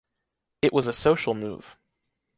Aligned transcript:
It 0.63 0.73
was 0.73 0.87
a 0.87 0.93
social 0.93 1.35
move. 1.35 1.77